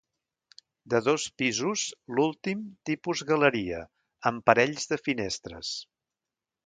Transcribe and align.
De 0.93 1.01
dos 1.07 1.25
pisos, 1.41 1.83
l'últim 2.19 2.63
tipus 2.91 3.23
galeria, 3.33 3.83
amb 4.31 4.49
parells 4.51 4.93
de 4.95 4.99
finestres. 5.09 5.75